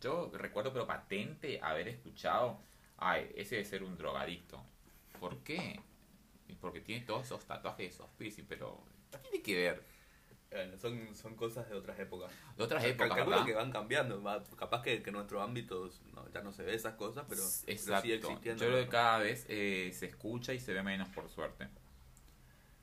Yo 0.00 0.30
recuerdo, 0.32 0.72
pero 0.72 0.86
patente, 0.86 1.60
haber 1.62 1.88
escuchado, 1.88 2.60
ay, 2.98 3.32
ese 3.34 3.56
debe 3.56 3.64
ser 3.66 3.82
un 3.82 3.96
drogadicto. 3.96 4.62
¿Por 5.20 5.38
qué? 5.38 5.80
Porque 6.60 6.80
tiene 6.80 7.04
todos 7.04 7.24
esos 7.24 7.44
tatuajes, 7.44 7.94
esos 7.94 8.08
piercings, 8.18 8.48
pero 8.48 8.82
¿qué 9.10 9.18
tiene 9.18 9.42
que 9.42 9.54
ver? 9.56 9.82
Bueno, 10.50 10.78
son, 10.78 11.14
son 11.14 11.34
cosas 11.34 11.68
de 11.68 11.74
otras 11.74 11.98
épocas. 11.98 12.30
De 12.56 12.62
otras 12.62 12.82
épocas, 12.84 13.16
calculo 13.16 13.44
que 13.44 13.52
van 13.54 13.72
cambiando. 13.72 14.22
va- 14.22 14.42
capaz 14.56 14.82
que, 14.82 15.02
que 15.02 15.10
en 15.10 15.16
nuestro 15.16 15.42
ámbito 15.42 15.90
no, 16.14 16.28
ya 16.30 16.40
no 16.40 16.52
se 16.52 16.62
ve 16.62 16.74
esas 16.74 16.94
cosas, 16.94 17.26
pero, 17.28 17.42
pero 17.42 18.00
sigue 18.00 18.20
Yo 18.20 18.28
existiendo. 18.30 18.64
creo 18.64 18.84
que 18.84 18.88
cada 18.88 19.18
vez 19.18 19.44
eh, 19.48 19.90
se 19.92 20.06
escucha 20.06 20.54
y 20.54 20.60
se 20.60 20.72
ve 20.72 20.82
menos, 20.82 21.08
por 21.08 21.28
suerte. 21.28 21.66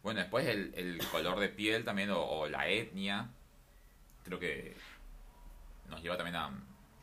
Bueno, 0.04 0.20
después 0.20 0.46
el, 0.48 0.74
el 0.76 1.00
color 1.08 1.40
de 1.40 1.48
piel 1.50 1.86
también, 1.86 2.12
o, 2.12 2.20
o 2.22 2.48
la 2.50 2.68
etnia, 2.68 3.30
creo 4.26 4.38
que 4.40 4.76
nos 5.90 6.02
lleva 6.04 6.18
también 6.18 6.36
a, 6.36 6.52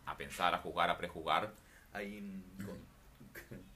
a 0.06 0.16
pensar, 0.16 0.54
a 0.54 0.58
juzgar, 0.58 0.90
a 0.90 0.98
prejugar. 0.98 1.52
Ahí 1.94 2.20
mm, 2.20 2.64
con, 2.64 2.78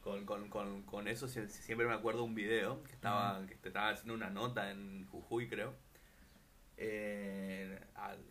con, 0.00 0.24
con, 0.24 0.48
con, 0.48 0.82
con 0.82 1.08
eso 1.08 1.26
sie- 1.28 1.48
siempre 1.48 1.86
me 1.86 1.94
acuerdo 1.94 2.24
un 2.24 2.34
video 2.34 2.82
que 2.84 2.92
estaba, 2.92 3.44
que 3.46 3.54
estaba 3.54 3.90
haciendo 3.90 4.14
una 4.14 4.30
nota 4.30 4.70
en 4.70 5.06
Jujuy, 5.06 5.48
creo. 5.48 5.74
Eh, 6.76 7.78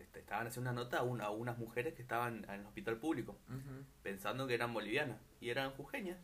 este, 0.00 0.18
estaban 0.18 0.48
haciendo 0.48 0.70
una 0.72 0.80
nota 0.82 0.98
a, 0.98 1.02
una- 1.02 1.24
a 1.26 1.30
unas 1.30 1.56
mujeres 1.58 1.94
que 1.94 2.02
estaban 2.02 2.44
en 2.44 2.50
el 2.60 2.66
hospital 2.66 2.96
público, 2.96 3.38
pensando 4.02 4.46
que 4.48 4.54
eran 4.54 4.72
bolivianas 4.74 5.20
y 5.40 5.50
eran 5.50 5.70
jujeñas. 5.72 6.18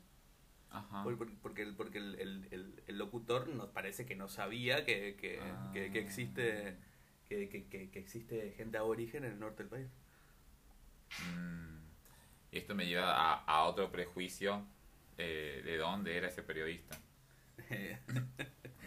Ajá. 0.70 1.04
Porque 1.04 1.62
el, 1.62 1.74
porque 1.76 1.98
el, 1.98 2.16
el, 2.16 2.48
el- 2.50 2.82
el 2.86 2.98
locutor 2.98 3.48
nos 3.48 3.68
parece 3.68 4.04
que 4.04 4.16
no 4.16 4.28
sabía 4.28 4.84
que, 4.84 5.14
que, 5.16 5.38
Ah. 5.40 5.70
que, 5.72 5.92
que 5.92 6.00
existe 6.00 6.76
que, 7.28 7.48
que, 7.48 7.66
que, 7.68 7.90
que 7.90 7.98
existe 7.98 8.52
gente 8.56 8.78
aborigen 8.78 9.24
en 9.24 9.32
el 9.32 9.38
norte 9.40 9.62
del 9.62 9.70
país. 9.70 9.88
Mm, 11.32 11.78
Y 12.52 12.58
esto 12.58 12.74
me 12.74 12.86
lleva 12.86 13.12
a, 13.12 13.34
a 13.44 13.64
otro 13.64 13.90
prejuicio 13.92 14.64
eh, 15.18 15.62
de 15.64 15.76
dónde 15.76 16.16
era 16.16 16.28
ese 16.28 16.42
periodista. 16.42 16.98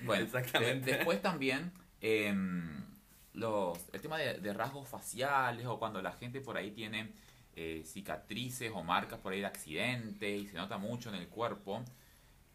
Bueno, 0.02 0.24
Exactamente. 0.24 0.92
de- 0.92 0.98
después 0.98 1.22
también 1.22 1.74
em, 2.00 2.86
los, 3.34 3.78
el 3.92 4.00
tema 4.02 4.18
de, 4.18 4.40
de 4.40 4.54
rasgos 4.54 4.88
faciales 4.88 5.66
o 5.66 5.78
cuando 5.78 6.02
la 6.02 6.14
gente 6.14 6.40
por 6.40 6.56
ahí 6.56 6.72
tiene 6.72 7.12
eh, 7.56 7.84
cicatrices 7.86 8.72
o 8.74 8.82
marcas 8.82 9.20
por 9.20 9.34
ahí 9.34 9.42
de 9.42 9.48
accidente 9.48 10.30
y 10.38 10.48
se 10.48 10.56
nota 10.56 10.78
mucho 10.78 11.10
en 11.10 11.16
el 11.16 11.28
cuerpo, 11.28 11.84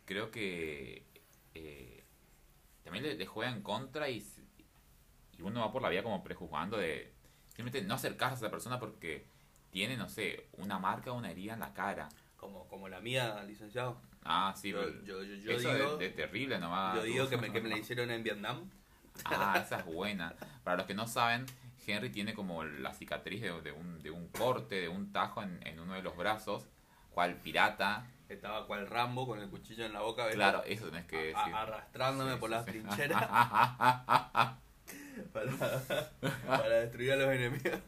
creo 0.06 0.30
que 0.30 1.04
eh, 1.54 2.02
también 2.82 3.04
le, 3.04 3.14
le 3.14 3.26
juega 3.26 3.52
en 3.52 3.60
contra 3.62 4.08
y, 4.08 4.24
uno 5.40 5.60
va 5.60 5.72
por 5.72 5.82
la 5.82 5.90
vida 5.90 6.02
como 6.02 6.24
prejuzgando 6.24 6.78
de 6.78 7.12
simplemente 7.48 7.82
no 7.86 7.94
acercarse 7.94 8.36
a 8.36 8.38
esa 8.46 8.50
persona 8.50 8.80
porque 8.80 9.26
tiene, 9.70 9.96
no 9.96 10.08
sé, 10.08 10.46
una 10.52 10.78
marca 10.78 11.12
o 11.12 11.18
una 11.18 11.30
herida 11.30 11.52
en 11.52 11.60
la 11.60 11.74
cara. 11.74 12.08
Como, 12.44 12.68
como 12.68 12.88
la 12.88 13.00
mía, 13.00 13.42
licenciado. 13.46 13.96
Ah, 14.22 14.54
sí, 14.56 14.70
Yo- 14.70 14.80
pero 14.80 15.02
yo- 15.04 15.22
yo- 15.22 15.34
yo 15.36 15.52
eso 15.52 15.74
digo- 15.74 15.96
de, 15.96 16.08
de 16.08 16.14
terrible 16.14 16.58
nomás. 16.58 16.96
Yo 16.96 17.02
digo 17.02 17.28
que 17.28 17.36
me, 17.38 17.50
que 17.50 17.60
me 17.62 17.68
la 17.70 17.78
hicieron 17.78 18.10
en 18.10 18.22
Vietnam. 18.22 18.70
Ah, 19.24 19.60
esa 19.64 19.78
es 19.80 19.84
buena. 19.94 20.34
Para 20.62 20.76
los 20.78 20.86
que 20.86 20.94
no 20.94 21.06
saben, 21.06 21.46
Henry 21.86 22.10
tiene 22.10 22.34
como 22.34 22.64
la 22.64 22.92
cicatriz 22.94 23.40
de, 23.42 23.60
de 23.62 23.72
un, 23.72 24.02
de 24.02 24.10
un 24.10 24.28
corte, 24.28 24.74
de 24.80 24.88
un 24.88 25.10
tajo 25.12 25.42
en, 25.42 25.58
en 25.66 25.80
uno 25.80 25.94
de 25.94 26.02
los 26.02 26.16
brazos, 26.16 26.66
cual 27.10 27.34
pirata. 27.36 28.06
Estaba 28.28 28.66
cual 28.66 28.86
Rambo 28.86 29.26
con 29.26 29.38
el 29.40 29.48
cuchillo 29.50 29.84
en 29.84 29.92
la 29.92 30.00
boca. 30.00 30.28
Claro, 30.30 30.62
eso 30.64 30.86
tenés 30.86 31.04
que 31.06 31.16
A- 31.34 31.38
decir. 31.40 31.54
arrastrándome 31.54 32.32
Sí, 32.34 32.38
por 32.40 32.48
sí, 32.50 32.54
las 32.54 32.64
sí. 32.64 32.70
trincheras 32.72 33.22
para, 35.32 35.52
para 36.46 36.68
destruir 36.80 37.12
a 37.12 37.16
los 37.16 37.28
enemigos. 37.28 37.78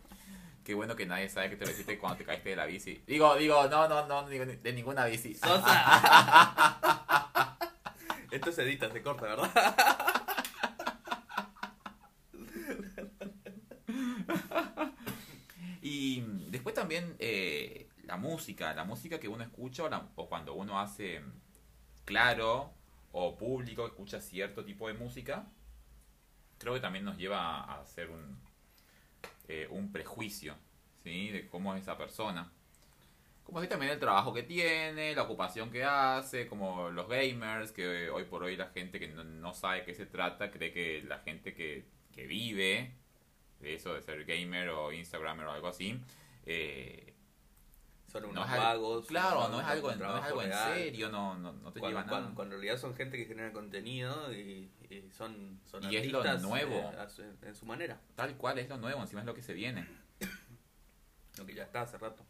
Qué 0.66 0.74
bueno 0.74 0.96
que 0.96 1.06
nadie 1.06 1.28
sabe 1.28 1.48
que 1.50 1.56
te 1.56 1.64
lo 1.64 1.70
hiciste 1.70 1.96
cuando 1.96 2.18
te 2.18 2.24
caíste 2.24 2.48
de 2.50 2.56
la 2.56 2.66
bici. 2.66 3.00
Digo, 3.06 3.36
digo, 3.36 3.68
no, 3.68 3.86
no, 3.88 4.04
no, 4.08 4.28
digo, 4.28 4.44
de 4.44 4.72
ninguna 4.72 5.04
bici. 5.06 5.32
¡Sosa! 5.32 6.76
Esto 8.32 8.50
se 8.50 8.64
edita, 8.64 8.90
se 8.90 9.00
corta, 9.00 9.26
¿verdad? 9.26 9.50
Y 15.82 16.20
después 16.50 16.74
también 16.74 17.16
eh, 17.18 17.88
la 18.04 18.16
música, 18.16 18.74
la 18.74 18.84
música 18.84 19.20
que 19.20 19.28
uno 19.28 19.42
escucha 19.44 19.84
o, 19.84 19.88
la- 19.88 20.08
o 20.16 20.28
cuando 20.28 20.54
uno 20.54 20.80
hace 20.80 21.20
claro 22.04 22.72
o 23.12 23.36
público 23.36 23.86
escucha 23.86 24.20
cierto 24.20 24.64
tipo 24.64 24.88
de 24.88 24.94
música, 24.94 25.46
creo 26.58 26.74
que 26.74 26.80
también 26.80 27.04
nos 27.04 27.16
lleva 27.18 27.60
a 27.60 27.80
hacer 27.80 28.10
un, 28.10 28.38
eh, 29.48 29.66
un 29.70 29.92
prejuicio 29.92 30.54
¿sí? 31.02 31.30
de 31.30 31.46
cómo 31.48 31.74
es 31.74 31.82
esa 31.82 31.96
persona. 31.96 32.52
Como 33.44 33.60
así 33.60 33.68
también 33.68 33.92
el 33.92 34.00
trabajo 34.00 34.34
que 34.34 34.42
tiene, 34.42 35.14
la 35.14 35.22
ocupación 35.22 35.70
que 35.70 35.84
hace, 35.84 36.48
como 36.48 36.90
los 36.90 37.08
gamers, 37.08 37.70
que 37.70 38.10
hoy 38.10 38.24
por 38.24 38.42
hoy 38.42 38.56
la 38.56 38.66
gente 38.68 38.98
que 38.98 39.06
no, 39.06 39.22
no 39.22 39.54
sabe 39.54 39.84
qué 39.84 39.94
se 39.94 40.06
trata 40.06 40.50
cree 40.50 40.72
que 40.72 41.02
la 41.06 41.18
gente 41.20 41.54
que, 41.54 41.84
que 42.12 42.26
vive 42.26 42.92
de 43.60 43.74
eso 43.74 43.94
de 43.94 44.02
ser 44.02 44.24
gamer 44.24 44.70
o 44.70 44.92
instagramer 44.92 45.46
o 45.46 45.52
algo 45.52 45.68
así, 45.68 46.00
eh, 46.44 47.14
Son 48.22 48.34
no 48.34 48.40
unos 48.40 48.46
es 48.46 48.50
algo- 48.52 48.64
vagos. 48.88 49.06
claro, 49.06 49.48
no 49.48 49.60
es 49.60 49.66
algo, 49.66 49.94
no 49.94 50.16
es 50.18 50.24
algo 50.24 50.42
en 50.42 50.52
serio, 50.52 51.08
no, 51.10 51.34
no, 51.38 51.52
no 51.52 51.72
te 51.72 51.80
Cuando, 51.80 51.88
lleva 51.98 52.08
cuando- 52.08 52.20
nada. 52.26 52.34
cuando 52.34 52.54
en 52.56 52.60
realidad 52.62 52.80
son 52.80 52.94
gente 52.94 53.16
que 53.16 53.24
genera 53.26 53.52
contenido 53.52 54.32
y, 54.34 54.70
y 54.90 55.08
son, 55.16 55.60
son 55.70 55.90
Y 55.92 55.96
es 55.96 56.10
lo 56.10 56.22
nuevo. 56.38 56.92
eh, 56.96 57.08
su- 57.08 57.22
en 57.22 57.54
su 57.54 57.66
manera. 57.66 58.00
Tal 58.14 58.36
cual 58.36 58.58
es 58.58 58.68
lo 58.68 58.76
nuevo, 58.78 59.00
encima 59.02 59.20
es 59.20 59.26
lo 59.26 59.34
que 59.34 59.42
se 59.42 59.52
viene. 59.54 59.86
Lo 61.38 61.44
que 61.46 61.54
ya 61.54 61.64
está 61.64 61.82
hace 61.82 61.98
rato. 61.98 62.24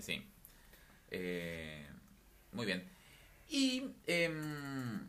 Sí. 0.00 0.26
Eh, 1.10 1.86
muy 2.52 2.66
bien. 2.66 2.88
Y 3.48 3.84
em, 4.06 5.08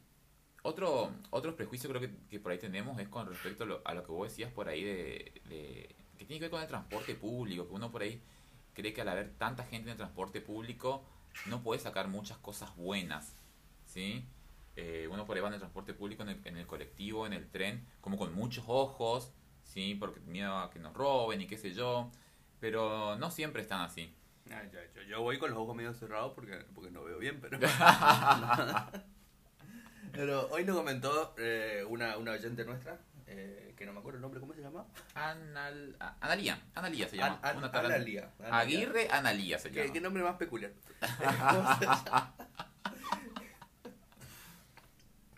otro, 0.63 1.11
otro 1.31 1.55
prejuicio 1.55 1.89
creo 1.89 2.01
que, 2.01 2.11
que 2.29 2.39
por 2.39 2.51
ahí 2.51 2.57
tenemos 2.59 2.99
es 2.99 3.07
con 3.09 3.27
respecto 3.27 3.63
a 3.63 3.67
lo, 3.67 3.81
a 3.85 3.93
lo 3.93 4.03
que 4.03 4.11
vos 4.11 4.29
decías 4.29 4.51
por 4.51 4.67
ahí 4.69 4.83
de, 4.83 5.41
de- 5.49 5.95
que 6.17 6.25
tiene 6.25 6.39
que 6.39 6.45
ver 6.45 6.51
con 6.51 6.61
el 6.61 6.67
transporte 6.67 7.15
público, 7.15 7.67
que 7.67 7.73
uno 7.73 7.91
por 7.91 8.01
ahí 8.03 8.21
cree 8.73 8.93
que 8.93 9.01
al 9.01 9.09
haber 9.09 9.31
tanta 9.37 9.63
gente 9.63 9.89
en 9.89 9.93
el 9.93 9.97
transporte 9.97 10.41
público 10.41 11.03
no 11.47 11.61
puede 11.63 11.79
sacar 11.79 12.07
muchas 12.07 12.37
cosas 12.37 12.75
buenas, 12.75 13.35
¿sí? 13.85 14.25
Eh, 14.75 15.07
uno 15.11 15.25
por 15.25 15.35
ahí 15.35 15.41
va 15.41 15.47
en 15.49 15.55
el 15.55 15.59
transporte 15.59 15.93
público, 15.93 16.23
en 16.23 16.29
el, 16.29 16.41
en 16.45 16.57
el 16.57 16.67
colectivo, 16.67 17.25
en 17.25 17.33
el 17.33 17.49
tren, 17.49 17.85
como 18.01 18.17
con 18.17 18.33
muchos 18.33 18.63
ojos, 18.67 19.31
¿sí? 19.63 19.95
Porque 19.95 20.19
miedo 20.21 20.57
a 20.57 20.69
que 20.71 20.79
nos 20.79 20.93
roben 20.93 21.41
y 21.41 21.47
qué 21.47 21.57
sé 21.57 21.73
yo, 21.73 22.09
pero 22.59 23.15
no 23.17 23.31
siempre 23.31 23.61
están 23.61 23.81
así. 23.81 24.13
Ah, 24.51 24.63
yo, 24.71 24.79
yo- 24.95 25.01
yo 25.03 25.21
voy 25.21 25.37
con 25.39 25.49
los 25.51 25.59
ojos 25.59 25.75
medio 25.75 25.93
cerrados 25.93 26.33
porque, 26.33 26.57
porque 26.73 26.91
no 26.91 27.03
veo 27.03 27.17
bien, 27.19 27.39
pero. 27.41 27.57
pero 30.11 30.47
hoy 30.51 30.65
nos 30.65 30.75
comentó 30.75 31.33
eh, 31.37 31.85
una, 31.87 32.17
una 32.17 32.31
oyente 32.31 32.65
nuestra, 32.65 32.99
eh, 33.33 33.73
que 33.77 33.85
no 33.85 33.93
me 33.93 33.99
acuerdo 33.99 34.17
el 34.17 34.21
nombre, 34.21 34.39
¿cómo 34.39 34.53
se 34.53 34.61
llama? 34.61 34.85
Anal, 35.15 35.95
a- 35.99 36.17
Analía, 36.21 36.61
Analía 36.75 37.07
se 37.07 37.17
llama. 37.17 37.39
An- 37.41 37.63
An- 37.63 37.75
Analía, 37.75 38.29
Analía. 38.39 38.59
Aguirre 38.59 39.07
Analía 39.09 39.57
se 39.59 39.71
¿Qué, 39.71 39.81
llama. 39.81 39.93
qué 39.93 40.01
nombre 40.01 40.23
más 40.23 40.35
peculiar. 40.35 40.71
¿Cómo 40.99 41.75
se 41.79 41.85
llama? 41.85 42.35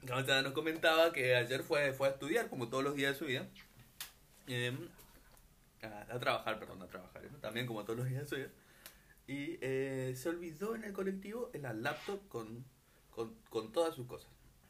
No, 0.04 0.18
o 0.18 0.24
sea, 0.24 0.42
nos 0.42 0.52
comentaba 0.54 1.14
que 1.14 1.36
ayer 1.36 1.64
fue, 1.64 1.94
fue 1.94 2.08
a 2.10 2.12
estudiar, 2.12 2.50
como 2.50 2.68
todos 2.68 2.84
los 2.84 2.96
días 2.96 3.14
de 3.14 3.20
su 3.20 3.26
vida. 3.26 3.48
em, 4.48 4.90
a, 5.82 6.14
a 6.16 6.20
trabajar, 6.20 6.60
perdón, 6.60 6.82
a 6.82 6.88
trabajar, 6.88 7.22
también 7.42 7.66
como 7.68 7.84
todos 7.86 8.00
los 8.00 8.10
días 8.10 8.24
de 8.24 8.28
su 8.28 8.36
vida. 8.36 8.50
Y 9.28 9.58
eh, 9.62 10.14
se 10.18 10.28
olvidó 10.30 10.76
en 10.76 10.84
el 10.84 10.92
colectivo 10.94 11.50
en 11.54 11.62
la 11.62 11.74
laptop 11.74 12.28
con, 12.28 12.66
con, 13.12 13.34
con 13.50 13.72
todas 13.72 13.96
sus 13.96 14.06
cosas. 14.08 14.30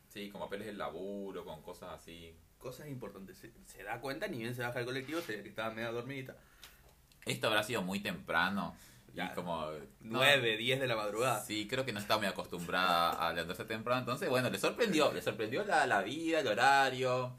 Sí, 0.09 0.29
con 0.29 0.41
papeles 0.41 0.67
del 0.67 0.77
laburo, 0.77 1.43
con 1.43 1.63
cosas 1.63 1.89
así. 1.93 2.35
Cosas 2.63 2.87
importantes. 2.87 3.37
Se, 3.37 3.51
se 3.65 3.83
da 3.83 3.99
cuenta, 3.99 4.27
ni 4.29 4.37
bien 4.37 4.55
se 4.55 4.61
baja 4.61 4.79
el 4.79 4.85
colectivo, 4.85 5.19
se 5.19 5.35
ve 5.35 5.43
que 5.43 5.49
estaba 5.49 5.73
medio 5.73 5.91
dormidita. 5.91 6.37
Esto 7.25 7.47
habrá 7.47 7.61
sido 7.61 7.81
muy 7.81 7.99
temprano. 7.99 8.73
Y 9.11 9.17
Ya, 9.17 9.33
como... 9.33 9.67
no, 9.99 10.19
9, 10.19 10.55
10 10.55 10.79
de 10.79 10.87
la 10.87 10.95
madrugada. 10.95 11.41
Sí, 11.43 11.67
creo 11.67 11.83
que 11.85 11.91
no 11.91 11.99
está 11.99 12.17
muy 12.17 12.25
acostumbrada 12.27 13.11
a 13.11 13.33
levantarse 13.33 13.65
temprano. 13.65 13.99
Entonces, 13.99 14.29
bueno, 14.29 14.49
le 14.49 14.57
sorprendió. 14.57 15.11
Le 15.11 15.21
sorprendió 15.21 15.65
la, 15.65 15.85
la 15.85 16.01
vida, 16.03 16.39
el 16.39 16.47
horario, 16.47 17.37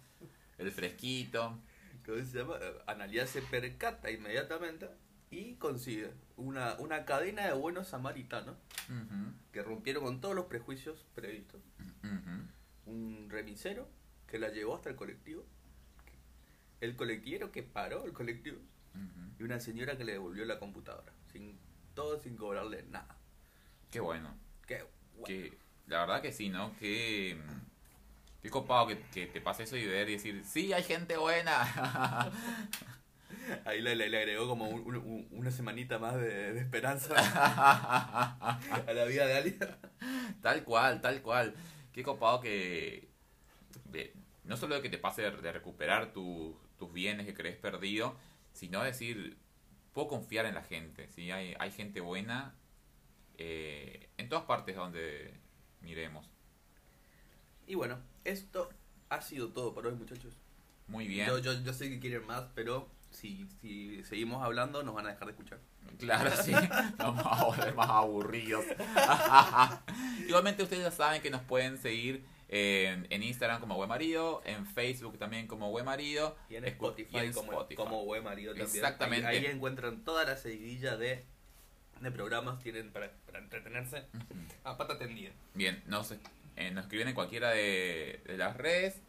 el 0.58 0.70
fresquito. 0.70 1.58
¿Cómo 2.04 2.18
se 2.18 2.38
llama? 2.38 2.58
Eh, 2.60 2.74
Analia 2.86 3.26
se 3.26 3.40
percata 3.40 4.10
inmediatamente 4.10 4.90
y 5.30 5.54
consigue 5.54 6.12
una, 6.36 6.74
una 6.74 7.06
cadena 7.06 7.46
de 7.46 7.54
buenos 7.54 7.88
samaritanos 7.88 8.56
Ujú, 8.90 9.32
que 9.52 9.62
rompieron 9.62 10.04
con 10.04 10.20
todos 10.20 10.34
los 10.34 10.44
prejuicios 10.44 11.06
previstos. 11.14 11.62
ujú. 12.02 12.92
Un 12.92 13.28
remisero 13.30 13.88
que 14.34 14.40
la 14.40 14.48
llevó 14.48 14.74
hasta 14.74 14.90
el 14.90 14.96
colectivo. 14.96 15.44
El 16.80 16.96
colectivero 16.96 17.52
que 17.52 17.62
paró 17.62 18.04
el 18.04 18.12
colectivo. 18.12 18.58
Y 19.38 19.44
una 19.44 19.60
señora 19.60 19.96
que 19.96 20.02
le 20.04 20.10
devolvió 20.14 20.44
la 20.44 20.58
computadora. 20.58 21.12
Sin, 21.32 21.56
todo 21.94 22.18
sin 22.18 22.36
cobrarle 22.36 22.82
nada. 22.90 23.16
Qué 23.92 24.00
bueno. 24.00 24.34
Qué. 24.66 24.84
Que, 25.24 25.56
la 25.86 26.00
verdad 26.00 26.20
que 26.20 26.32
sí, 26.32 26.48
¿no? 26.48 26.76
Que... 26.78 27.38
Qué 28.42 28.50
copado 28.50 28.88
que, 28.88 28.98
que 29.12 29.26
te 29.28 29.40
pase 29.40 29.62
eso 29.62 29.76
y 29.76 29.86
ver 29.86 30.08
y 30.08 30.14
decir, 30.14 30.42
sí, 30.44 30.72
hay 30.72 30.82
gente 30.82 31.16
buena. 31.16 32.32
Ahí 33.64 33.80
le, 33.82 33.94
le- 33.94 34.08
le 34.08 34.18
agregó 34.18 34.48
como 34.48 34.68
un- 34.68 35.28
una 35.30 35.50
semanita 35.52 36.00
más 36.00 36.16
de, 36.16 36.54
de 36.54 36.60
esperanza 36.60 37.14
a 37.18 38.92
la 38.92 39.04
vida 39.04 39.26
de 39.26 39.34
alguien. 39.36 39.58
Tal 40.42 40.64
cual, 40.64 41.00
tal 41.00 41.22
cual. 41.22 41.54
Qué 41.92 42.02
copado 42.02 42.40
que. 42.40 43.08
No 44.44 44.56
solo 44.56 44.74
de 44.76 44.82
que 44.82 44.90
te 44.90 44.98
pase 44.98 45.22
de, 45.22 45.30
de 45.30 45.52
recuperar 45.52 46.12
tu- 46.12 46.56
tus 46.78 46.92
bienes 46.92 47.26
que 47.26 47.34
crees 47.34 47.56
perdido, 47.56 48.16
sino 48.52 48.82
decir, 48.82 49.36
puedo 49.92 50.08
confiar 50.08 50.46
en 50.46 50.54
la 50.54 50.62
gente. 50.62 51.08
¿sí? 51.08 51.30
Hay, 51.30 51.54
hay 51.58 51.70
gente 51.70 52.00
buena 52.00 52.54
eh, 53.38 54.08
en 54.18 54.28
todas 54.28 54.44
partes 54.44 54.76
donde 54.76 55.34
miremos. 55.80 56.28
Y 57.66 57.74
bueno, 57.74 57.98
esto 58.24 58.68
ha 59.08 59.20
sido 59.22 59.48
todo 59.52 59.74
por 59.74 59.86
hoy, 59.86 59.94
muchachos. 59.94 60.34
Muy 60.86 61.06
bien. 61.08 61.26
Yo, 61.26 61.38
yo, 61.38 61.52
yo 61.62 61.72
sé 61.72 61.88
que 61.88 61.98
quieren 61.98 62.26
más, 62.26 62.44
pero 62.54 62.88
si, 63.10 63.48
si 63.60 64.04
seguimos 64.04 64.42
hablando 64.42 64.82
nos 64.82 64.94
van 64.94 65.06
a 65.06 65.10
dejar 65.10 65.26
de 65.26 65.32
escuchar. 65.32 65.58
Claro, 65.98 66.30
sí. 66.42 66.52
Nos 66.98 66.98
vamos 66.98 67.26
a 67.26 67.44
volver 67.44 67.74
más 67.74 67.88
aburridos. 67.90 68.64
Igualmente 70.28 70.62
ustedes 70.62 70.82
ya 70.82 70.90
saben 70.90 71.22
que 71.22 71.30
nos 71.30 71.42
pueden 71.42 71.78
seguir 71.78 72.24
en, 72.56 73.08
en 73.10 73.22
Instagram 73.24 73.60
como 73.60 73.74
Buen 73.74 73.88
Marido, 73.88 74.40
en 74.44 74.64
Facebook 74.64 75.18
también 75.18 75.48
como 75.48 75.72
Buen 75.72 75.84
Marido. 75.84 76.36
Y 76.48 76.54
en 76.54 76.64
Spotify, 76.66 77.16
y 77.16 77.18
en 77.18 77.32
como, 77.32 77.50
Spotify. 77.50 77.74
como 77.74 78.04
buen 78.04 78.22
marido 78.22 78.52
también. 78.52 78.68
Exactamente. 78.68 79.26
Ahí, 79.26 79.38
ahí 79.38 79.46
encuentran 79.46 80.04
toda 80.04 80.24
la 80.24 80.36
seguidilla 80.36 80.96
de, 80.96 81.24
de 82.00 82.10
programas 82.12 82.60
tienen 82.62 82.92
para, 82.92 83.10
para 83.26 83.40
entretenerse 83.40 84.04
a 84.62 84.76
pata 84.76 84.96
tendida. 84.98 85.32
Bien, 85.54 85.82
nos, 85.86 86.12
eh, 86.12 86.70
nos 86.70 86.84
escriben 86.84 87.08
en 87.08 87.14
cualquiera 87.14 87.50
de, 87.50 88.20
de 88.24 88.36
las 88.38 88.56
redes. 88.56 89.00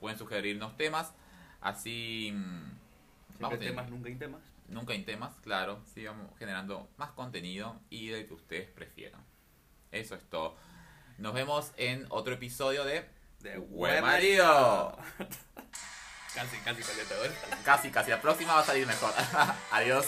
Pueden 0.00 0.18
sugerirnos 0.18 0.74
temas. 0.78 1.12
Así. 1.60 2.32
mm, 2.34 3.38
Vamos 3.38 3.58
temas, 3.58 3.90
nunca 3.90 4.08
hay 4.08 4.14
temas. 4.14 4.40
Nunca 4.68 4.92
hay 4.94 5.02
temas, 5.02 5.34
claro. 5.42 5.82
Sigamos 5.92 6.26
generando 6.38 6.88
más 6.96 7.10
contenido 7.10 7.78
y 7.90 8.08
del 8.08 8.26
que 8.26 8.32
ustedes 8.32 8.70
prefieran. 8.70 9.20
Eso 9.90 10.14
es 10.14 10.22
todo. 10.30 10.56
Nos 11.18 11.34
vemos 11.34 11.72
en 11.76 12.06
otro 12.08 12.34
episodio 12.34 12.84
de 12.84 13.08
De 13.40 13.58
Buen 13.58 14.02
Marido. 14.02 14.96
casi, 16.34 16.56
casi 16.58 16.82
¿verdad? 16.82 17.34
Casi, 17.64 17.90
casi. 17.90 18.10
La 18.10 18.20
próxima 18.20 18.54
va 18.54 18.60
a 18.60 18.64
salir 18.64 18.86
mejor. 18.86 19.12
Adiós. 19.70 20.06